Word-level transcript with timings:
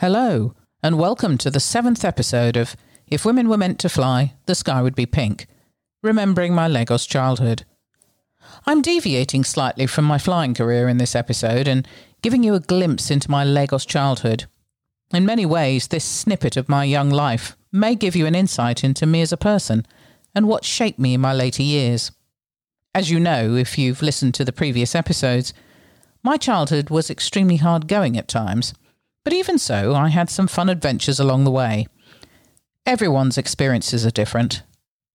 Hello, 0.00 0.56
and 0.82 0.98
welcome 0.98 1.38
to 1.38 1.52
the 1.52 1.60
seventh 1.60 2.04
episode 2.04 2.56
of 2.56 2.74
If 3.06 3.24
Women 3.24 3.48
Were 3.48 3.56
Meant 3.56 3.78
to 3.78 3.88
Fly, 3.88 4.34
the 4.46 4.56
Sky 4.56 4.82
Would 4.82 4.96
Be 4.96 5.06
Pink, 5.06 5.46
remembering 6.02 6.52
my 6.52 6.66
Lagos 6.66 7.06
childhood. 7.06 7.64
I'm 8.66 8.82
deviating 8.82 9.44
slightly 9.44 9.86
from 9.86 10.04
my 10.04 10.18
flying 10.18 10.52
career 10.52 10.88
in 10.88 10.98
this 10.98 11.14
episode 11.14 11.68
and 11.68 11.86
giving 12.22 12.42
you 12.42 12.54
a 12.54 12.60
glimpse 12.60 13.08
into 13.08 13.30
my 13.30 13.44
Lagos 13.44 13.86
childhood. 13.86 14.46
In 15.12 15.24
many 15.24 15.46
ways, 15.46 15.86
this 15.86 16.04
snippet 16.04 16.56
of 16.56 16.68
my 16.68 16.82
young 16.82 17.08
life 17.08 17.56
may 17.70 17.94
give 17.94 18.16
you 18.16 18.26
an 18.26 18.34
insight 18.34 18.82
into 18.82 19.06
me 19.06 19.22
as 19.22 19.32
a 19.32 19.36
person 19.36 19.86
and 20.34 20.48
what 20.48 20.64
shaped 20.64 20.98
me 20.98 21.14
in 21.14 21.20
my 21.20 21.32
later 21.32 21.62
years. 21.62 22.10
As 22.96 23.12
you 23.12 23.20
know, 23.20 23.54
if 23.54 23.78
you've 23.78 24.02
listened 24.02 24.34
to 24.34 24.44
the 24.44 24.52
previous 24.52 24.96
episodes, 24.96 25.54
my 26.24 26.36
childhood 26.36 26.90
was 26.90 27.10
extremely 27.10 27.58
hard 27.58 27.86
going 27.86 28.18
at 28.18 28.26
times, 28.26 28.74
but 29.24 29.32
even 29.32 29.58
so, 29.58 29.94
I 29.94 30.08
had 30.08 30.30
some 30.30 30.46
fun 30.46 30.68
adventures 30.68 31.18
along 31.18 31.44
the 31.44 31.50
way. 31.50 31.86
Everyone's 32.86 33.38
experiences 33.38 34.04
are 34.04 34.10
different, 34.10 34.62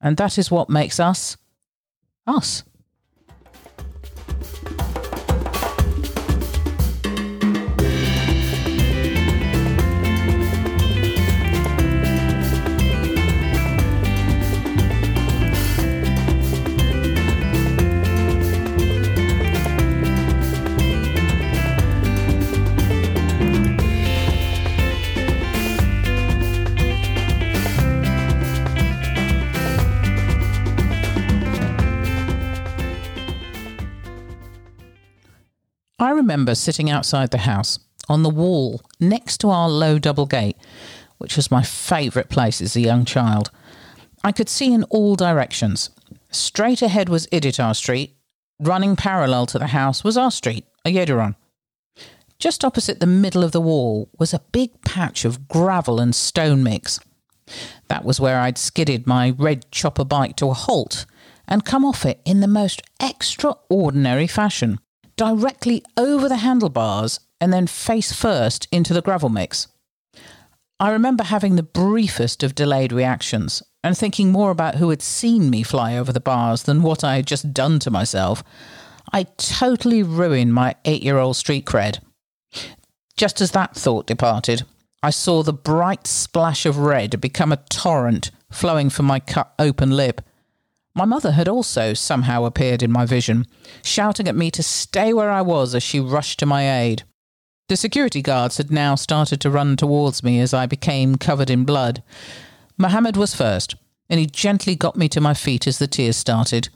and 0.02 0.18
that 0.18 0.38
is 0.38 0.52
what 0.52 0.70
makes 0.70 1.00
us 1.00 1.38
us. 2.26 2.64
I 36.02 36.12
remember 36.12 36.56
sitting 36.56 36.90
outside 36.90 37.32
the 37.32 37.40
house 37.40 37.78
on 38.08 38.24
the 38.24 38.30
wall 38.30 38.82
next 39.02 39.40
to 39.40 39.50
our 39.50 39.70
low 39.70 40.00
double 40.00 40.26
gate, 40.26 40.56
which 41.18 41.36
was 41.36 41.52
my 41.52 41.62
favourite 41.62 42.30
place 42.30 42.62
as 42.62 42.78
a 42.78 42.82
young 42.82 43.04
child. 43.04 43.52
I 44.24 44.32
could 44.32 44.48
see 44.48 44.74
in 44.74 44.84
all 44.86 45.18
directions. 45.18 45.90
Straight 46.32 46.82
ahead 46.82 47.10
was 47.10 47.28
Iditar 47.28 47.76
Street. 47.76 48.16
Running 48.62 48.96
parallel 48.96 49.46
to 49.48 49.60
the 49.60 49.68
house 49.68 50.02
was 50.02 50.16
our 50.16 50.32
street, 50.32 50.66
a 50.86 50.94
Ayederon. 50.94 51.36
Just 52.40 52.64
opposite 52.64 53.02
the 53.02 53.06
middle 53.06 53.44
of 53.44 53.52
the 53.52 53.60
wall 53.60 54.10
was 54.18 54.34
a 54.34 54.44
big 54.54 54.82
patch 54.84 55.26
of 55.26 55.50
gravel 55.50 56.00
and 56.00 56.16
stone 56.16 56.64
mix. 56.64 57.02
That 57.90 58.06
was 58.06 58.22
where 58.22 58.40
I'd 58.40 58.58
skidded 58.58 59.06
my 59.06 59.32
red 59.32 59.70
chopper 59.70 60.06
bike 60.06 60.38
to 60.38 60.50
a 60.50 60.54
halt 60.54 61.06
and 61.46 61.66
come 61.66 61.84
off 61.84 62.06
it 62.06 62.22
in 62.24 62.40
the 62.40 62.48
most 62.48 62.82
extraordinary 63.02 64.28
fashion 64.28 64.80
directly 65.20 65.84
over 65.98 66.30
the 66.30 66.38
handlebars 66.38 67.20
and 67.42 67.52
then 67.52 67.68
face 67.68 68.14
first 68.14 68.70
into 68.72 68.94
the 68.94 69.02
gravel 69.02 69.28
mix. 69.28 69.68
I 70.80 70.92
remember 70.92 71.26
having 71.26 71.58
the 71.58 71.64
briefest 71.64 72.42
of 72.42 72.56
delayed 72.56 72.94
reactions 72.94 73.62
and 73.84 73.98
thinking 73.98 74.32
more 74.32 74.50
about 74.50 74.76
who 74.76 74.92
had 74.92 75.02
seen 75.02 75.50
me 75.50 75.62
fly 75.62 75.98
over 75.98 76.14
the 76.14 76.22
bars 76.22 76.64
than 76.64 76.84
what 76.84 77.04
I 77.04 77.18
had 77.18 77.28
just 77.28 77.54
done 77.54 77.80
to 77.80 77.92
myself. 77.92 78.46
I 79.12 79.24
totally 79.36 80.04
ruined 80.04 80.54
my 80.54 80.76
eight 80.86 81.04
year 81.04 81.18
old 81.18 81.36
street 81.36 81.66
cred. 81.66 82.00
Just 83.18 83.42
as 83.42 83.52
that 83.52 83.76
thought 83.76 84.08
departed, 84.08 84.64
I 85.04 85.10
saw 85.10 85.44
the 85.44 85.52
bright 85.52 86.08
splash 86.08 86.66
of 86.66 86.78
red 86.78 87.20
become 87.20 87.52
a 87.52 87.64
torrent 87.70 88.32
flowing 88.50 88.90
from 88.90 89.08
my 89.08 89.20
cut 89.20 89.54
open 89.60 89.92
lip. 89.92 90.22
My 91.00 91.06
mother 91.06 91.32
had 91.32 91.48
also 91.48 91.94
somehow 91.94 92.44
appeared 92.44 92.84
in 92.84 92.92
my 92.92 93.06
vision, 93.06 93.46
shouting 93.86 94.28
at 94.28 94.36
me 94.36 94.52
to 94.52 94.62
stay 94.62 95.14
where 95.14 95.32
I 95.32 95.42
was 95.42 95.74
as 95.74 95.82
she 95.82 96.02
rushed 96.02 96.40
to 96.40 96.46
my 96.46 96.82
aid. 96.82 97.04
The 97.70 97.78
security 97.78 98.22
guards 98.22 98.58
had 98.58 98.70
now 98.70 98.96
started 98.96 99.40
to 99.40 99.50
run 99.50 99.78
towards 99.78 100.26
me 100.26 100.42
as 100.42 100.54
I 100.54 100.66
became 100.66 101.16
covered 101.16 101.50
in 101.50 101.64
blood. 101.64 102.04
Mohammed 102.78 103.16
was 103.16 103.34
first, 103.34 103.76
and 104.10 104.20
he 104.20 104.26
gently 104.26 104.76
got 104.76 104.98
me 104.98 105.08
to 105.08 105.22
my 105.22 105.34
feet 105.34 105.68
as 105.68 105.80
the 105.80 105.88
tears 105.88 106.18
started. 106.18 106.68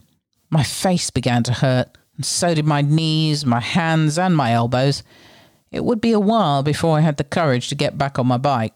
My 0.49 0.63
face 0.63 1.09
began 1.09 1.43
to 1.43 1.51
hurt, 1.55 1.89
and 2.15 2.25
so 2.25 2.55
did 2.55 2.65
my 2.65 2.81
knees, 2.81 3.45
my 3.45 3.59
hands, 3.59 4.17
and 4.17 4.37
my 4.37 4.53
elbows. 4.53 5.03
It 5.69 5.83
would 5.83 5.99
be 5.99 6.13
a 6.13 6.17
while 6.17 6.63
before 6.63 6.97
I 6.97 7.01
had 7.01 7.17
the 7.17 7.25
courage 7.25 7.67
to 7.67 7.75
get 7.75 7.97
back 7.97 8.17
on 8.17 8.27
my 8.27 8.37
bike. 8.37 8.73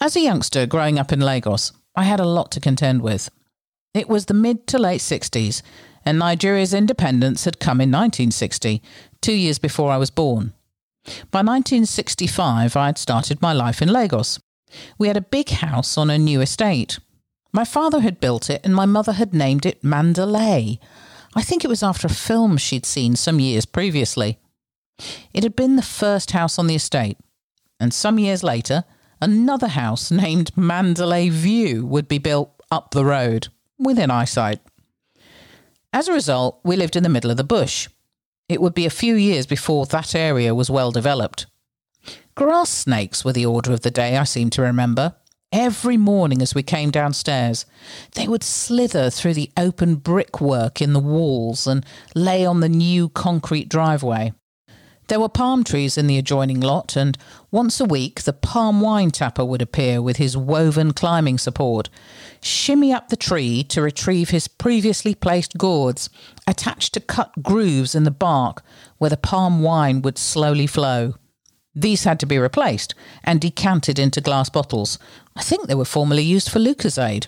As 0.00 0.16
a 0.16 0.20
youngster 0.22 0.66
growing 0.66 0.98
up 0.98 1.12
in 1.12 1.20
Lagos, 1.20 1.70
I 1.94 2.02
had 2.02 2.18
a 2.18 2.26
lot 2.26 2.50
to 2.50 2.60
contend 2.60 3.00
with. 3.00 3.30
It 3.94 4.08
was 4.08 4.26
the 4.26 4.34
mid 4.34 4.66
to 4.66 4.78
late 4.78 5.00
60s, 5.00 5.62
and 6.04 6.18
Nigeria's 6.18 6.74
independence 6.74 7.44
had 7.44 7.60
come 7.60 7.80
in 7.80 7.90
1960, 7.90 8.82
two 9.22 9.32
years 9.32 9.60
before 9.60 9.92
I 9.92 9.98
was 9.98 10.10
born. 10.10 10.52
By 11.30 11.40
1965, 11.40 12.76
I 12.76 12.86
had 12.86 12.98
started 12.98 13.40
my 13.40 13.52
life 13.52 13.80
in 13.80 13.88
Lagos. 13.88 14.40
We 14.98 15.06
had 15.06 15.16
a 15.16 15.20
big 15.20 15.48
house 15.50 15.96
on 15.96 16.10
a 16.10 16.18
new 16.18 16.40
estate. 16.40 16.98
My 17.52 17.64
father 17.64 18.00
had 18.00 18.18
built 18.18 18.50
it, 18.50 18.60
and 18.64 18.74
my 18.74 18.84
mother 18.84 19.12
had 19.12 19.32
named 19.32 19.64
it 19.64 19.84
Mandalay. 19.84 20.80
I 21.36 21.42
think 21.42 21.64
it 21.64 21.68
was 21.68 21.84
after 21.84 22.08
a 22.08 22.10
film 22.10 22.56
she'd 22.56 22.86
seen 22.86 23.14
some 23.14 23.38
years 23.38 23.64
previously. 23.64 24.38
It 25.32 25.44
had 25.44 25.54
been 25.54 25.76
the 25.76 25.82
first 25.82 26.32
house 26.32 26.58
on 26.58 26.66
the 26.66 26.74
estate, 26.74 27.18
and 27.78 27.94
some 27.94 28.18
years 28.18 28.42
later, 28.42 28.84
another 29.20 29.68
house 29.68 30.10
named 30.24 30.56
Mandalay 30.56 31.28
View 31.28 31.86
would 31.86 32.08
be 32.08 32.18
built 32.18 32.50
up 32.72 32.90
the 32.90 33.04
road 33.04 33.48
within 33.78 34.10
eyesight. 34.10 34.60
As 35.92 36.08
a 36.08 36.12
result, 36.12 36.60
we 36.64 36.76
lived 36.76 36.96
in 36.96 37.02
the 37.02 37.08
middle 37.08 37.30
of 37.30 37.36
the 37.36 37.44
bush. 37.44 37.88
It 38.48 38.60
would 38.60 38.74
be 38.74 38.86
a 38.86 38.90
few 38.90 39.14
years 39.14 39.46
before 39.46 39.86
that 39.86 40.14
area 40.14 40.54
was 40.54 40.70
well 40.70 40.90
developed. 40.90 41.46
Grass 42.34 42.68
snakes 42.70 43.24
were 43.24 43.32
the 43.32 43.46
order 43.46 43.72
of 43.72 43.82
the 43.82 43.90
day, 43.90 44.16
I 44.16 44.24
seem 44.24 44.50
to 44.50 44.62
remember. 44.62 45.14
Every 45.52 45.96
morning 45.96 46.42
as 46.42 46.52
we 46.52 46.64
came 46.64 46.90
downstairs, 46.90 47.64
they 48.14 48.26
would 48.26 48.42
slither 48.42 49.08
through 49.08 49.34
the 49.34 49.52
open 49.56 49.94
brickwork 49.94 50.82
in 50.82 50.92
the 50.92 50.98
walls 50.98 51.68
and 51.68 51.86
lay 52.14 52.44
on 52.44 52.58
the 52.58 52.68
new 52.68 53.08
concrete 53.08 53.68
driveway. 53.68 54.32
There 55.08 55.20
were 55.20 55.28
palm 55.28 55.64
trees 55.64 55.98
in 55.98 56.06
the 56.06 56.16
adjoining 56.16 56.60
lot, 56.60 56.96
and 56.96 57.18
once 57.50 57.78
a 57.78 57.84
week 57.84 58.22
the 58.22 58.32
palm 58.32 58.80
wine 58.80 59.10
tapper 59.10 59.44
would 59.44 59.60
appear 59.60 60.00
with 60.00 60.16
his 60.16 60.36
woven 60.36 60.92
climbing 60.92 61.36
support, 61.36 61.90
shimmy 62.40 62.92
up 62.92 63.08
the 63.08 63.16
tree 63.16 63.62
to 63.64 63.82
retrieve 63.82 64.30
his 64.30 64.48
previously 64.48 65.14
placed 65.14 65.58
gourds, 65.58 66.08
attached 66.46 66.94
to 66.94 67.00
cut 67.00 67.42
grooves 67.42 67.94
in 67.94 68.04
the 68.04 68.10
bark 68.10 68.62
where 68.96 69.10
the 69.10 69.16
palm 69.18 69.60
wine 69.62 70.00
would 70.00 70.16
slowly 70.16 70.66
flow. 70.66 71.14
These 71.74 72.04
had 72.04 72.18
to 72.20 72.26
be 72.26 72.38
replaced 72.38 72.94
and 73.24 73.40
decanted 73.40 73.98
into 73.98 74.20
glass 74.20 74.48
bottles. 74.48 74.98
I 75.36 75.42
think 75.42 75.66
they 75.66 75.74
were 75.74 75.84
formerly 75.84 76.22
used 76.22 76.48
for 76.48 76.60
Lucozade. 76.60 77.26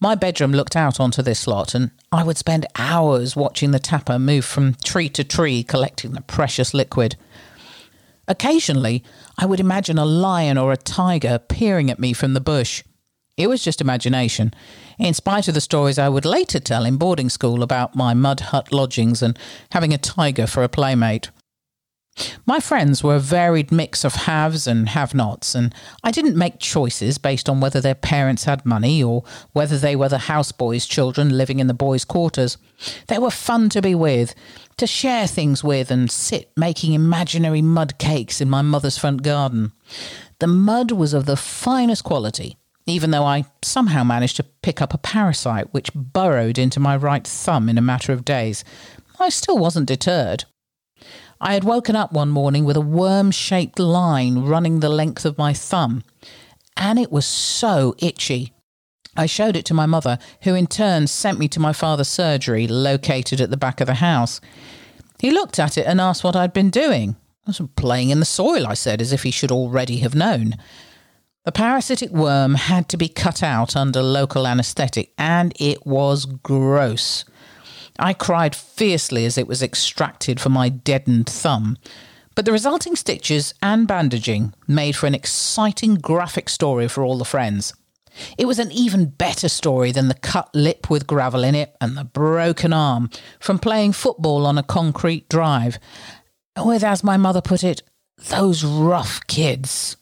My 0.00 0.14
bedroom 0.14 0.52
looked 0.52 0.76
out 0.76 1.00
onto 1.00 1.22
this 1.22 1.46
lot, 1.46 1.74
and 1.74 1.90
I 2.12 2.24
would 2.24 2.36
spend 2.36 2.66
hours 2.76 3.36
watching 3.36 3.70
the 3.70 3.78
tapper 3.78 4.18
move 4.18 4.44
from 4.44 4.74
tree 4.84 5.08
to 5.10 5.24
tree 5.24 5.62
collecting 5.62 6.12
the 6.12 6.20
precious 6.20 6.74
liquid. 6.74 7.16
Occasionally, 8.26 9.04
I 9.38 9.46
would 9.46 9.60
imagine 9.60 9.98
a 9.98 10.04
lion 10.04 10.58
or 10.58 10.72
a 10.72 10.76
tiger 10.76 11.38
peering 11.38 11.90
at 11.90 11.98
me 11.98 12.12
from 12.12 12.34
the 12.34 12.40
bush. 12.40 12.82
It 13.36 13.48
was 13.48 13.64
just 13.64 13.80
imagination, 13.80 14.54
in 14.98 15.12
spite 15.14 15.48
of 15.48 15.54
the 15.54 15.60
stories 15.60 15.98
I 15.98 16.08
would 16.08 16.24
later 16.24 16.60
tell 16.60 16.84
in 16.84 16.96
boarding 16.96 17.28
school 17.28 17.62
about 17.62 17.96
my 17.96 18.14
mud 18.14 18.40
hut 18.40 18.72
lodgings 18.72 19.22
and 19.22 19.38
having 19.72 19.92
a 19.92 19.98
tiger 19.98 20.46
for 20.46 20.62
a 20.62 20.68
playmate. 20.68 21.30
My 22.46 22.60
friends 22.60 23.02
were 23.02 23.16
a 23.16 23.20
varied 23.20 23.72
mix 23.72 24.04
of 24.04 24.14
haves 24.14 24.66
and 24.66 24.90
have 24.90 25.14
nots, 25.14 25.54
and 25.54 25.74
I 26.02 26.10
didn't 26.10 26.36
make 26.36 26.58
choices 26.58 27.18
based 27.18 27.48
on 27.48 27.60
whether 27.60 27.80
their 27.80 27.94
parents 27.94 28.44
had 28.44 28.66
money 28.66 29.02
or 29.02 29.24
whether 29.52 29.78
they 29.78 29.96
were 29.96 30.08
the 30.08 30.18
houseboys' 30.18 30.88
children 30.88 31.36
living 31.36 31.58
in 31.58 31.66
the 31.66 31.74
boys' 31.74 32.04
quarters. 32.04 32.56
They 33.08 33.18
were 33.18 33.30
fun 33.30 33.68
to 33.70 33.82
be 33.82 33.94
with, 33.94 34.34
to 34.76 34.86
share 34.86 35.26
things 35.26 35.64
with, 35.64 35.90
and 35.90 36.10
sit 36.10 36.52
making 36.56 36.92
imaginary 36.92 37.62
mud 37.62 37.98
cakes 37.98 38.40
in 38.40 38.50
my 38.50 38.62
mother's 38.62 38.98
front 38.98 39.22
garden. 39.22 39.72
The 40.38 40.46
mud 40.46 40.92
was 40.92 41.14
of 41.14 41.26
the 41.26 41.36
finest 41.36 42.04
quality, 42.04 42.58
even 42.86 43.10
though 43.10 43.24
I 43.24 43.46
somehow 43.62 44.04
managed 44.04 44.36
to 44.36 44.44
pick 44.62 44.82
up 44.82 44.94
a 44.94 44.98
parasite 44.98 45.72
which 45.72 45.94
burrowed 45.94 46.58
into 46.58 46.78
my 46.78 46.96
right 46.96 47.26
thumb 47.26 47.68
in 47.68 47.78
a 47.78 47.82
matter 47.82 48.12
of 48.12 48.24
days. 48.24 48.64
I 49.18 49.30
still 49.30 49.58
wasn't 49.58 49.88
deterred. 49.88 50.44
I 51.40 51.54
had 51.54 51.64
woken 51.64 51.96
up 51.96 52.12
one 52.12 52.30
morning 52.30 52.64
with 52.64 52.76
a 52.76 52.80
worm 52.80 53.30
shaped 53.30 53.78
line 53.78 54.40
running 54.44 54.80
the 54.80 54.88
length 54.88 55.24
of 55.24 55.38
my 55.38 55.52
thumb, 55.52 56.04
and 56.76 56.98
it 56.98 57.12
was 57.12 57.26
so 57.26 57.94
itchy. 57.98 58.52
I 59.16 59.26
showed 59.26 59.56
it 59.56 59.64
to 59.66 59.74
my 59.74 59.86
mother, 59.86 60.18
who 60.42 60.54
in 60.54 60.66
turn 60.66 61.06
sent 61.06 61.38
me 61.38 61.48
to 61.48 61.60
my 61.60 61.72
father's 61.72 62.08
surgery, 62.08 62.66
located 62.66 63.40
at 63.40 63.50
the 63.50 63.56
back 63.56 63.80
of 63.80 63.86
the 63.86 63.94
house. 63.94 64.40
He 65.20 65.30
looked 65.30 65.58
at 65.58 65.78
it 65.78 65.86
and 65.86 66.00
asked 66.00 66.24
what 66.24 66.36
I'd 66.36 66.52
been 66.52 66.70
doing. 66.70 67.16
I 67.46 67.50
was 67.50 67.60
playing 67.76 68.10
in 68.10 68.20
the 68.20 68.24
soil, 68.24 68.66
I 68.66 68.74
said, 68.74 69.00
as 69.00 69.12
if 69.12 69.22
he 69.22 69.30
should 69.30 69.52
already 69.52 69.98
have 69.98 70.14
known. 70.14 70.54
The 71.44 71.52
parasitic 71.52 72.10
worm 72.10 72.54
had 72.54 72.88
to 72.88 72.96
be 72.96 73.08
cut 73.08 73.42
out 73.42 73.76
under 73.76 74.02
local 74.02 74.46
anaesthetic, 74.46 75.12
and 75.18 75.52
it 75.60 75.86
was 75.86 76.24
gross. 76.24 77.24
I 77.98 78.12
cried 78.12 78.56
fiercely 78.56 79.24
as 79.24 79.38
it 79.38 79.46
was 79.46 79.62
extracted 79.62 80.40
from 80.40 80.52
my 80.52 80.68
deadened 80.68 81.28
thumb. 81.28 81.78
But 82.34 82.44
the 82.44 82.52
resulting 82.52 82.96
stitches 82.96 83.54
and 83.62 83.86
bandaging 83.86 84.54
made 84.66 84.96
for 84.96 85.06
an 85.06 85.14
exciting 85.14 85.94
graphic 85.96 86.48
story 86.48 86.88
for 86.88 87.04
all 87.04 87.16
the 87.16 87.24
friends. 87.24 87.72
It 88.38 88.46
was 88.46 88.58
an 88.58 88.70
even 88.72 89.06
better 89.06 89.48
story 89.48 89.92
than 89.92 90.08
the 90.08 90.14
cut 90.14 90.48
lip 90.54 90.88
with 90.88 91.06
gravel 91.06 91.44
in 91.44 91.54
it 91.54 91.76
and 91.80 91.96
the 91.96 92.04
broken 92.04 92.72
arm 92.72 93.10
from 93.40 93.58
playing 93.58 93.92
football 93.92 94.46
on 94.46 94.58
a 94.58 94.62
concrete 94.62 95.28
drive, 95.28 95.78
with, 96.56 96.84
as 96.84 97.02
my 97.02 97.16
mother 97.16 97.40
put 97.40 97.64
it, 97.64 97.82
those 98.28 98.64
rough 98.64 99.26
kids. 99.26 99.96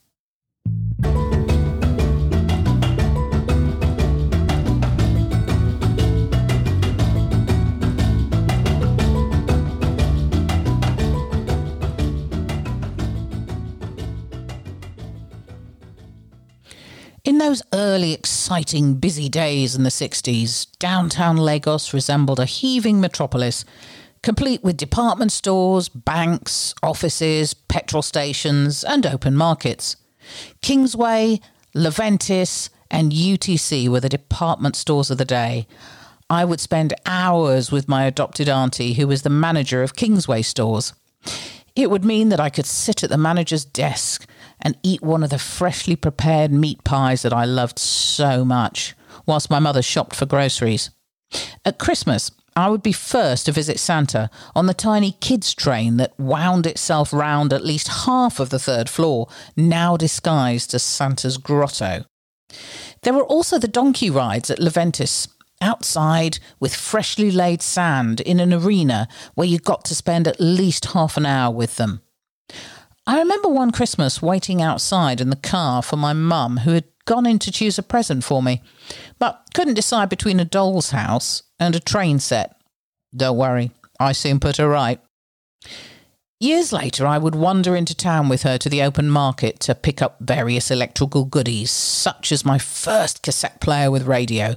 In 17.25 17.39
those 17.39 17.63
early, 17.73 18.13
exciting, 18.13 18.95
busy 18.95 19.29
days 19.29 19.77
in 19.77 19.85
the 19.85 19.91
60s, 19.91 20.67
downtown 20.81 21.37
Lagos 21.37 21.95
resembled 21.95 22.41
a 22.41 22.45
heaving 22.45 23.01
metropolis, 23.01 23.65
complete 24.25 24.65
with 24.65 24.77
department 24.77 25.31
stores, 25.31 25.89
banks, 25.89 26.75
offices, 26.83 27.55
petrol 27.55 28.03
stations, 28.03 28.83
and 28.83 29.07
open 29.07 29.37
markets. 29.37 29.95
Kingsway, 30.63 31.41
Leventis, 31.77 32.71
and 32.91 33.13
UTC 33.13 33.89
were 33.89 34.01
the 34.01 34.09
department 34.09 34.75
stores 34.75 35.09
of 35.09 35.19
the 35.19 35.25
day. 35.25 35.69
I 36.29 36.45
would 36.45 36.59
spend 36.59 36.93
hours 37.07 37.71
with 37.71 37.89
my 37.89 38.05
adopted 38.05 38.49
auntie, 38.49 38.95
who 38.95 39.07
was 39.07 39.23
the 39.23 39.31
manager 39.31 39.85
of 39.85 39.95
Kingsway 39.95 40.43
stores. 40.43 40.93
It 41.75 41.91
would 41.91 42.05
mean 42.05 42.29
that 42.29 42.41
I 42.41 42.51
could 42.51 42.67
sit 42.67 43.03
at 43.03 43.11
the 43.11 43.17
manager's 43.17 43.65
desk 43.65 44.29
and 44.61 44.77
eat 44.83 45.03
one 45.03 45.23
of 45.23 45.31
the 45.31 45.39
freshly 45.39 45.97
prepared 45.97 46.53
meat 46.53 46.85
pies 46.85 47.23
that 47.23 47.33
I 47.33 47.45
loved 47.45 47.79
so 47.79 48.45
much, 48.45 48.95
whilst 49.27 49.51
my 49.51 49.59
mother 49.59 49.83
shopped 49.83 50.15
for 50.15 50.27
groceries. 50.27 50.91
At 51.65 51.79
Christmas, 51.79 52.31
I 52.55 52.69
would 52.69 52.83
be 52.83 52.93
first 52.93 53.47
to 53.47 53.53
visit 53.53 53.81
Santa 53.81 54.29
on 54.55 54.67
the 54.67 54.75
tiny 54.75 55.13
kids' 55.13 55.55
train 55.55 55.97
that 55.97 56.19
wound 56.19 56.67
itself 56.67 57.13
round 57.13 57.53
at 57.53 57.65
least 57.65 58.05
half 58.05 58.39
of 58.39 58.51
the 58.51 58.59
third 58.59 58.91
floor, 58.91 59.29
now 59.57 59.97
disguised 59.97 60.75
as 60.75 60.83
Santa's 60.83 61.39
grotto. 61.39 62.05
There 63.03 63.15
were 63.15 63.25
also 63.25 63.59
the 63.59 63.69
donkey 63.69 64.11
rides 64.11 64.51
at 64.51 64.61
Leventis, 64.61 65.29
outside 65.63 66.39
with 66.61 66.75
freshly 66.75 67.31
laid 67.31 67.63
sand 67.63 68.21
in 68.21 68.41
an 68.41 68.53
arena 68.53 69.09
where 69.35 69.47
you 69.47 69.59
got 69.59 69.85
to 69.87 69.95
spend 69.95 70.29
at 70.29 70.41
least 70.41 70.87
half 70.87 71.17
an 71.17 71.25
hour 71.25 71.55
with 71.55 71.77
them. 71.77 72.03
I 73.07 73.19
remember 73.19 73.49
one 73.49 73.71
Christmas 73.71 74.21
waiting 74.21 74.61
outside 74.61 75.21
in 75.21 75.31
the 75.31 75.37
car 75.37 75.83
for 75.83 75.97
my 75.97 76.13
mum, 76.13 76.59
who 76.59 76.73
had 76.73 76.85
gone 77.05 77.27
in 77.27 77.39
to 77.41 77.51
choose 77.51 77.79
a 77.79 77.83
present 77.83 78.23
for 78.23 78.43
me, 78.43 78.63
but 79.19 79.49
couldn't 79.55 79.75
decide 79.75 80.09
between 80.09 80.39
a 80.39 80.45
doll's 80.45 80.91
house 80.91 81.43
and 81.59 81.75
a 81.75 81.81
train 81.81 82.19
set. 82.19 82.57
Don't 83.15 83.37
worry, 83.37 83.73
I 83.99 84.13
soon 84.13 84.39
put 84.39 84.59
her 84.59 84.69
right. 84.69 85.01
Years 86.39 86.73
later, 86.73 87.07
I 87.07 87.19
would 87.19 87.37
wander 87.37 87.77
into 87.77 87.95
town 87.95 88.29
with 88.29 88.43
her 88.43 88.59
to 88.59 88.69
the 88.69 88.83
open 88.83 89.09
market 89.09 89.61
to 89.61 89.77
pick 89.77 90.03
up 90.03 90.17
various 90.21 90.73
electrical 90.73 91.25
goodies, 91.25 91.71
such 91.71 92.33
as 92.33 92.45
my 92.45 92.59
first 92.59 93.23
cassette 93.23 93.61
player 93.61 93.91
with 93.93 94.09
radio, 94.09 94.57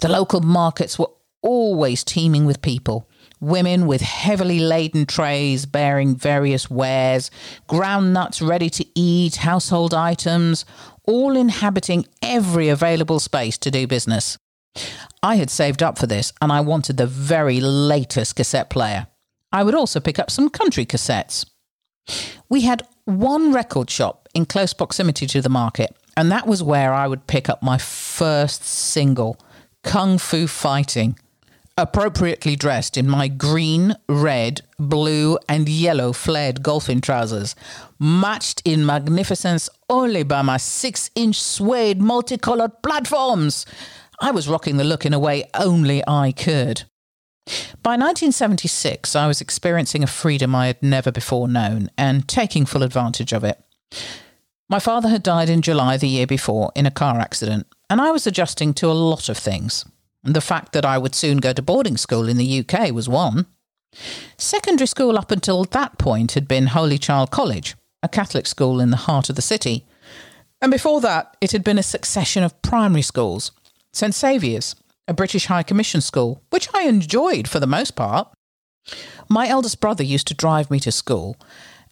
the 0.00 0.08
local 0.08 0.40
markets 0.40 0.98
were 0.98 1.10
always 1.42 2.04
teeming 2.04 2.44
with 2.46 2.62
people. 2.62 3.08
Women 3.40 3.86
with 3.86 4.02
heavily 4.02 4.58
laden 4.60 5.06
trays 5.06 5.64
bearing 5.64 6.14
various 6.14 6.68
wares, 6.68 7.30
ground 7.66 8.12
nuts 8.12 8.42
ready 8.42 8.68
to 8.70 8.86
eat, 8.94 9.36
household 9.36 9.94
items, 9.94 10.64
all 11.04 11.36
inhabiting 11.36 12.06
every 12.22 12.68
available 12.68 13.18
space 13.18 13.56
to 13.58 13.70
do 13.70 13.86
business. 13.86 14.36
I 15.22 15.36
had 15.36 15.50
saved 15.50 15.82
up 15.82 15.98
for 15.98 16.06
this 16.06 16.32
and 16.40 16.52
I 16.52 16.60
wanted 16.60 16.96
the 16.96 17.06
very 17.06 17.60
latest 17.60 18.36
cassette 18.36 18.70
player. 18.70 19.06
I 19.52 19.64
would 19.64 19.74
also 19.74 20.00
pick 20.00 20.18
up 20.18 20.30
some 20.30 20.48
country 20.48 20.86
cassettes. 20.86 21.46
We 22.48 22.62
had 22.62 22.86
one 23.04 23.52
record 23.52 23.90
shop 23.90 24.28
in 24.34 24.46
close 24.46 24.72
proximity 24.72 25.26
to 25.26 25.42
the 25.42 25.48
market, 25.48 25.96
and 26.16 26.30
that 26.30 26.46
was 26.46 26.62
where 26.62 26.92
I 26.92 27.06
would 27.06 27.26
pick 27.26 27.48
up 27.48 27.62
my 27.62 27.78
first 27.78 28.64
single 28.64 29.38
kung 29.82 30.18
fu 30.18 30.46
fighting, 30.46 31.18
appropriately 31.76 32.56
dressed 32.56 32.96
in 32.96 33.08
my 33.08 33.28
green, 33.28 33.94
red, 34.08 34.60
blue, 34.78 35.38
and 35.48 35.68
yellow 35.68 36.12
flared 36.12 36.62
golfing 36.62 37.00
trousers, 37.00 37.54
matched 37.98 38.62
in 38.64 38.84
magnificence 38.84 39.68
only 39.88 40.22
by 40.22 40.42
my 40.42 40.56
six 40.56 41.10
inch 41.14 41.40
suede 41.40 42.00
multicolored 42.00 42.82
platforms. 42.82 43.66
I 44.20 44.30
was 44.30 44.48
rocking 44.48 44.76
the 44.76 44.84
look 44.84 45.06
in 45.06 45.14
a 45.14 45.18
way 45.18 45.48
only 45.54 46.02
I 46.06 46.32
could. 46.32 46.84
By 47.82 47.92
1976, 47.96 49.16
I 49.16 49.26
was 49.26 49.40
experiencing 49.40 50.02
a 50.02 50.06
freedom 50.06 50.54
I 50.54 50.66
had 50.66 50.82
never 50.82 51.10
before 51.10 51.48
known 51.48 51.90
and 51.96 52.28
taking 52.28 52.66
full 52.66 52.82
advantage 52.82 53.32
of 53.32 53.42
it. 53.42 53.58
My 54.68 54.78
father 54.78 55.08
had 55.08 55.22
died 55.22 55.48
in 55.48 55.62
July 55.62 55.96
the 55.96 56.06
year 56.06 56.26
before 56.26 56.70
in 56.76 56.86
a 56.86 56.92
car 56.92 57.18
accident, 57.18 57.66
and 57.90 58.00
I 58.00 58.12
was 58.12 58.26
adjusting 58.26 58.72
to 58.74 58.86
a 58.86 58.92
lot 58.94 59.28
of 59.28 59.36
things. 59.36 59.84
The 60.22 60.40
fact 60.40 60.72
that 60.72 60.84
I 60.84 60.96
would 60.96 61.14
soon 61.14 61.38
go 61.38 61.52
to 61.52 61.60
boarding 61.60 61.96
school 61.96 62.28
in 62.28 62.36
the 62.36 62.60
UK 62.60 62.92
was 62.92 63.08
one. 63.08 63.46
Secondary 64.38 64.86
school 64.86 65.18
up 65.18 65.32
until 65.32 65.64
that 65.64 65.98
point 65.98 66.32
had 66.32 66.46
been 66.46 66.68
Holy 66.68 66.98
Child 66.98 67.32
College, 67.32 67.74
a 68.02 68.08
Catholic 68.08 68.46
school 68.46 68.80
in 68.80 68.90
the 68.90 68.96
heart 68.96 69.28
of 69.28 69.34
the 69.34 69.42
city. 69.42 69.86
And 70.62 70.70
before 70.70 71.00
that, 71.00 71.36
it 71.40 71.50
had 71.50 71.64
been 71.64 71.78
a 71.78 71.82
succession 71.82 72.44
of 72.44 72.62
primary 72.62 73.02
schools 73.02 73.50
St 73.92 74.14
Saviour's, 74.14 74.76
a 75.08 75.14
British 75.14 75.46
High 75.46 75.64
Commission 75.64 76.00
school, 76.00 76.44
which 76.50 76.68
I 76.72 76.84
enjoyed 76.84 77.48
for 77.48 77.58
the 77.58 77.66
most 77.66 77.96
part. 77.96 78.28
My 79.28 79.48
eldest 79.48 79.80
brother 79.80 80.04
used 80.04 80.28
to 80.28 80.34
drive 80.34 80.70
me 80.70 80.78
to 80.80 80.92
school, 80.92 81.36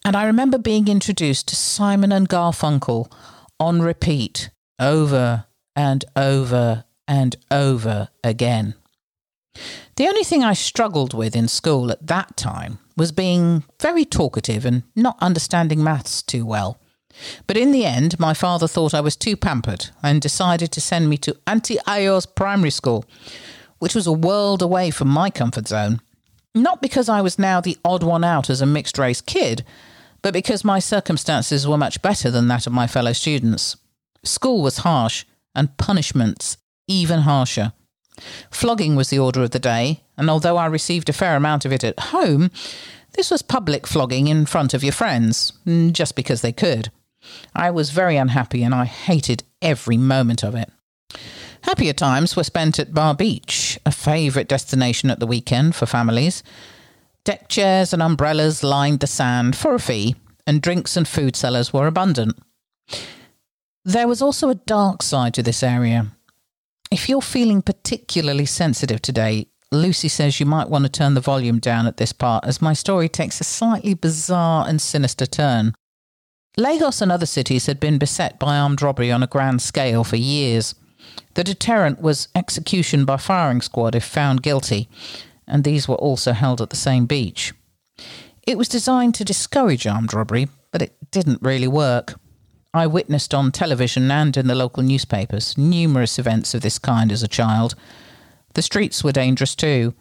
and 0.05 0.15
I 0.15 0.25
remember 0.25 0.57
being 0.57 0.87
introduced 0.87 1.49
to 1.49 1.57
Simon 1.57 2.13
and 2.13 2.29
Garfunkel 2.29 3.11
on 3.59 3.81
repeat 3.81 4.49
over 4.79 5.45
and 5.79 6.03
over 6.17 6.83
and 7.07 7.37
over 7.49 8.09
again. 8.21 8.75
The 9.95 10.07
only 10.07 10.25
thing 10.25 10.43
I 10.43 10.51
struggled 10.51 11.13
with 11.13 11.37
in 11.37 11.47
school 11.47 11.89
at 11.89 12.05
that 12.05 12.35
time 12.35 12.79
was 12.97 13.13
being 13.13 13.63
very 13.81 14.03
talkative 14.03 14.65
and 14.65 14.83
not 14.93 15.17
understanding 15.21 15.81
maths 15.81 16.21
too 16.21 16.45
well. 16.45 16.81
But 17.47 17.55
in 17.55 17.71
the 17.71 17.85
end, 17.85 18.19
my 18.19 18.33
father 18.33 18.67
thought 18.67 18.93
I 18.93 18.99
was 18.99 19.15
too 19.15 19.37
pampered 19.37 19.87
and 20.03 20.21
decided 20.21 20.73
to 20.73 20.81
send 20.81 21.09
me 21.09 21.17
to 21.19 21.37
Anti-Ayos 21.47 22.35
primary 22.35 22.71
school, 22.71 23.05
which 23.77 23.95
was 23.95 24.05
a 24.05 24.11
world 24.11 24.61
away 24.61 24.91
from 24.91 25.07
my 25.07 25.29
comfort 25.29 25.69
zone. 25.69 26.01
Not 26.53 26.81
because 26.81 27.07
I 27.07 27.21
was 27.21 27.39
now 27.39 27.61
the 27.61 27.77
odd 27.85 28.03
one 28.03 28.25
out 28.25 28.49
as 28.49 28.61
a 28.61 28.65
mixed 28.65 28.97
race 28.97 29.21
kid, 29.21 29.63
but 30.21 30.33
because 30.33 30.65
my 30.65 30.79
circumstances 30.79 31.65
were 31.65 31.77
much 31.77 32.01
better 32.01 32.29
than 32.29 32.49
that 32.49 32.67
of 32.67 32.73
my 32.73 32.85
fellow 32.85 33.13
students. 33.13 33.77
School 34.25 34.61
was 34.61 34.79
harsh, 34.79 35.23
and 35.55 35.77
punishments 35.77 36.57
even 36.87 37.21
harsher. 37.21 37.73
Flogging 38.51 38.95
was 38.95 39.09
the 39.09 39.19
order 39.19 39.43
of 39.43 39.51
the 39.51 39.59
day, 39.59 40.03
and 40.17 40.29
although 40.29 40.57
I 40.57 40.65
received 40.65 41.09
a 41.09 41.13
fair 41.13 41.35
amount 41.35 41.65
of 41.65 41.71
it 41.71 41.83
at 41.83 41.99
home, 41.99 42.51
this 43.13 43.31
was 43.31 43.41
public 43.41 43.87
flogging 43.87 44.27
in 44.27 44.45
front 44.45 44.73
of 44.73 44.83
your 44.83 44.93
friends, 44.93 45.53
mm, 45.65 45.93
just 45.93 46.15
because 46.15 46.41
they 46.41 46.51
could. 46.51 46.91
I 47.55 47.71
was 47.71 47.91
very 47.91 48.17
unhappy 48.17 48.63
and 48.63 48.73
I 48.73 48.85
hated 48.85 49.43
every 49.61 49.97
moment 49.97 50.43
of 50.43 50.55
it. 50.55 50.71
Happier 51.63 51.93
times 51.93 52.35
were 52.35 52.43
spent 52.43 52.79
at 52.79 52.93
Bar 52.93 53.15
Beach, 53.15 53.79
a 53.85 53.91
favourite 53.91 54.47
destination 54.47 55.09
at 55.09 55.19
the 55.19 55.27
weekend 55.27 55.75
for 55.75 55.85
families. 55.85 56.43
Deck 57.25 57.49
chairs 57.49 57.93
and 57.93 58.01
umbrellas 58.01 58.63
lined 58.63 59.01
the 59.01 59.07
sand 59.07 59.55
for 59.55 59.75
a 59.75 59.79
fee, 59.79 60.15
and 60.47 60.61
drinks 60.61 60.95
and 60.95 61.07
food 61.07 61.35
sellers 61.35 61.73
were 61.73 61.87
abundant. 61.87 62.37
There 63.85 64.07
was 64.07 64.21
also 64.21 64.49
a 64.49 64.55
dark 64.55 65.01
side 65.01 65.33
to 65.35 65.43
this 65.43 65.63
area. 65.63 66.07
If 66.91 67.07
you're 67.07 67.21
feeling 67.21 67.61
particularly 67.61 68.45
sensitive 68.45 69.01
today, 69.01 69.47
Lucy 69.71 70.07
says 70.07 70.39
you 70.39 70.45
might 70.45 70.69
want 70.69 70.85
to 70.85 70.89
turn 70.89 71.13
the 71.13 71.21
volume 71.21 71.59
down 71.59 71.85
at 71.85 71.97
this 71.97 72.11
part 72.11 72.43
as 72.45 72.61
my 72.61 72.73
story 72.73 73.07
takes 73.07 73.39
a 73.39 73.43
slightly 73.43 73.93
bizarre 73.93 74.67
and 74.67 74.81
sinister 74.81 75.25
turn. 75.25 75.73
Lagos 76.57 77.01
and 77.01 77.11
other 77.11 77.25
cities 77.27 77.67
had 77.67 77.79
been 77.79 77.99
beset 77.99 78.39
by 78.39 78.57
armed 78.57 78.81
robbery 78.81 79.11
on 79.11 79.23
a 79.23 79.27
grand 79.27 79.61
scale 79.61 80.03
for 80.03 80.17
years. 80.17 80.75
The 81.35 81.43
deterrent 81.43 82.01
was 82.01 82.27
execution 82.35 83.05
by 83.05 83.17
firing 83.17 83.61
squad 83.61 83.95
if 83.95 84.03
found 84.03 84.41
guilty, 84.43 84.89
and 85.47 85.63
these 85.63 85.87
were 85.87 85.95
also 85.95 86.33
held 86.33 86.59
at 86.59 86.71
the 86.71 86.75
same 86.75 87.05
beach. 87.05 87.53
It 88.45 88.57
was 88.57 88.67
designed 88.67 89.15
to 89.15 89.23
discourage 89.23 89.87
armed 89.87 90.13
robbery, 90.13 90.49
but 90.71 90.81
it 90.81 91.11
didn't 91.11 91.41
really 91.41 91.67
work. 91.67 92.18
I 92.73 92.85
witnessed 92.85 93.33
on 93.33 93.51
television 93.51 94.11
and 94.11 94.37
in 94.37 94.45
the 94.45 94.53
local 94.53 94.83
newspapers 94.83 95.57
numerous 95.57 96.19
events 96.19 96.53
of 96.53 96.61
this 96.61 96.77
kind 96.77 97.11
as 97.11 97.23
a 97.23 97.27
child. 97.27 97.73
The 98.53 98.61
streets 98.61 99.03
were 99.03 99.11
dangerous 99.11 99.55
too. 99.55 99.95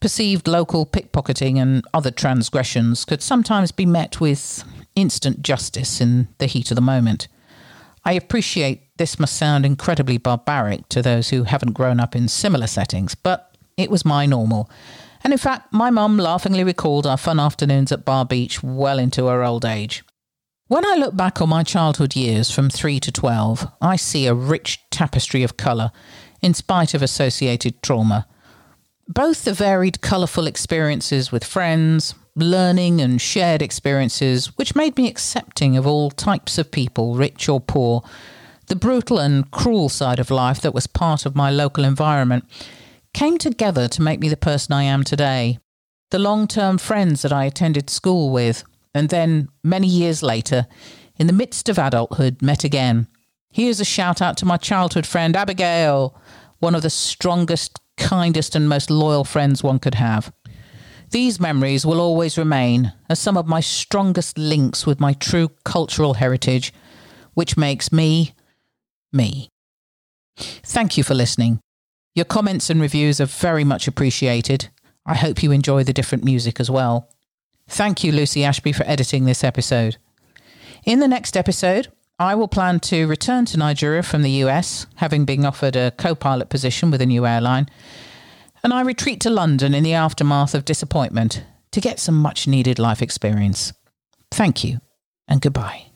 Perceived 0.00 0.48
local 0.48 0.86
pickpocketing 0.86 1.60
and 1.60 1.84
other 1.92 2.10
transgressions 2.10 3.04
could 3.04 3.20
sometimes 3.20 3.72
be 3.72 3.84
met 3.84 4.20
with 4.20 4.64
instant 4.96 5.42
justice 5.42 6.00
in 6.00 6.28
the 6.38 6.46
heat 6.46 6.70
of 6.70 6.76
the 6.76 6.80
moment. 6.80 7.28
I 8.06 8.12
appreciate 8.12 8.96
this 8.96 9.18
must 9.18 9.36
sound 9.36 9.66
incredibly 9.66 10.16
barbaric 10.16 10.88
to 10.88 11.02
those 11.02 11.28
who 11.28 11.42
haven't 11.44 11.74
grown 11.74 12.00
up 12.00 12.16
in 12.16 12.28
similar 12.28 12.68
settings, 12.68 13.14
but 13.14 13.54
it 13.76 13.90
was 13.90 14.06
my 14.06 14.24
normal. 14.24 14.70
And 15.22 15.32
in 15.34 15.38
fact, 15.38 15.74
my 15.74 15.90
mum 15.90 16.16
laughingly 16.16 16.64
recalled 16.64 17.06
our 17.06 17.18
fun 17.18 17.38
afternoons 17.38 17.92
at 17.92 18.06
Bar 18.06 18.24
Beach 18.24 18.62
well 18.62 18.98
into 18.98 19.26
her 19.26 19.44
old 19.44 19.66
age. 19.66 20.04
When 20.68 20.84
I 20.84 20.96
look 20.96 21.16
back 21.16 21.40
on 21.40 21.48
my 21.48 21.62
childhood 21.62 22.14
years 22.14 22.50
from 22.50 22.68
3 22.68 23.00
to 23.00 23.10
12, 23.10 23.66
I 23.80 23.96
see 23.96 24.26
a 24.26 24.34
rich 24.34 24.78
tapestry 24.90 25.42
of 25.42 25.56
colour, 25.56 25.90
in 26.42 26.52
spite 26.52 26.92
of 26.92 27.00
associated 27.00 27.82
trauma. 27.82 28.26
Both 29.08 29.46
the 29.46 29.54
varied, 29.54 30.02
colourful 30.02 30.46
experiences 30.46 31.32
with 31.32 31.42
friends, 31.42 32.14
learning, 32.36 33.00
and 33.00 33.18
shared 33.18 33.62
experiences, 33.62 34.58
which 34.58 34.76
made 34.76 34.98
me 34.98 35.08
accepting 35.08 35.78
of 35.78 35.86
all 35.86 36.10
types 36.10 36.58
of 36.58 36.70
people, 36.70 37.14
rich 37.14 37.48
or 37.48 37.62
poor, 37.62 38.04
the 38.66 38.76
brutal 38.76 39.18
and 39.18 39.50
cruel 39.50 39.88
side 39.88 40.18
of 40.18 40.30
life 40.30 40.60
that 40.60 40.74
was 40.74 40.86
part 40.86 41.24
of 41.24 41.34
my 41.34 41.50
local 41.50 41.82
environment, 41.82 42.44
came 43.14 43.38
together 43.38 43.88
to 43.88 44.02
make 44.02 44.20
me 44.20 44.28
the 44.28 44.36
person 44.36 44.74
I 44.74 44.82
am 44.82 45.02
today. 45.02 45.60
The 46.10 46.18
long 46.18 46.46
term 46.46 46.76
friends 46.76 47.22
that 47.22 47.32
I 47.32 47.46
attended 47.46 47.88
school 47.88 48.28
with, 48.28 48.64
and 48.98 49.08
then, 49.08 49.48
many 49.62 49.86
years 49.86 50.22
later, 50.22 50.66
in 51.16 51.26
the 51.26 51.32
midst 51.32 51.68
of 51.68 51.78
adulthood, 51.78 52.42
met 52.42 52.64
again. 52.64 53.06
Here's 53.50 53.80
a 53.80 53.84
shout 53.84 54.20
out 54.20 54.36
to 54.38 54.46
my 54.46 54.56
childhood 54.56 55.06
friend 55.06 55.34
Abigail, 55.36 56.20
one 56.58 56.74
of 56.74 56.82
the 56.82 56.90
strongest, 56.90 57.78
kindest, 57.96 58.54
and 58.54 58.68
most 58.68 58.90
loyal 58.90 59.24
friends 59.24 59.62
one 59.62 59.78
could 59.78 59.94
have. 59.94 60.32
These 61.10 61.40
memories 61.40 61.86
will 61.86 62.00
always 62.00 62.36
remain 62.36 62.92
as 63.08 63.18
some 63.18 63.36
of 63.36 63.46
my 63.46 63.60
strongest 63.60 64.36
links 64.36 64.86
with 64.86 65.00
my 65.00 65.14
true 65.14 65.48
cultural 65.64 66.14
heritage, 66.14 66.74
which 67.34 67.56
makes 67.56 67.90
me 67.90 68.34
me. 69.12 69.48
Thank 70.36 70.98
you 70.98 71.04
for 71.04 71.14
listening. 71.14 71.60
Your 72.14 72.26
comments 72.26 72.68
and 72.68 72.80
reviews 72.80 73.20
are 73.20 73.26
very 73.26 73.64
much 73.64 73.88
appreciated. 73.88 74.68
I 75.06 75.14
hope 75.14 75.42
you 75.42 75.52
enjoy 75.52 75.84
the 75.84 75.92
different 75.94 76.24
music 76.24 76.60
as 76.60 76.70
well. 76.70 77.08
Thank 77.68 78.02
you, 78.02 78.12
Lucy 78.12 78.44
Ashby, 78.44 78.72
for 78.72 78.84
editing 78.86 79.24
this 79.24 79.44
episode. 79.44 79.98
In 80.84 81.00
the 81.00 81.08
next 81.08 81.36
episode, 81.36 81.88
I 82.18 82.34
will 82.34 82.48
plan 82.48 82.80
to 82.80 83.06
return 83.06 83.44
to 83.46 83.58
Nigeria 83.58 84.02
from 84.02 84.22
the 84.22 84.30
US, 84.42 84.86
having 84.96 85.24
been 85.24 85.44
offered 85.44 85.76
a 85.76 85.92
co 85.92 86.14
pilot 86.14 86.48
position 86.48 86.90
with 86.90 87.00
a 87.00 87.06
new 87.06 87.26
airline, 87.26 87.68
and 88.64 88.72
I 88.72 88.80
retreat 88.80 89.20
to 89.20 89.30
London 89.30 89.74
in 89.74 89.84
the 89.84 89.94
aftermath 89.94 90.54
of 90.54 90.64
disappointment 90.64 91.44
to 91.70 91.80
get 91.80 92.00
some 92.00 92.16
much 92.16 92.48
needed 92.48 92.78
life 92.78 93.02
experience. 93.02 93.72
Thank 94.30 94.64
you, 94.64 94.78
and 95.28 95.40
goodbye. 95.40 95.87